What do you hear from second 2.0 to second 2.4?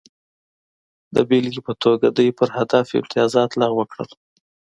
دوی